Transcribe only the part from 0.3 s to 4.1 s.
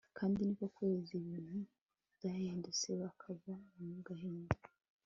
ni ko kwezi ibintu byahindutse bakava mu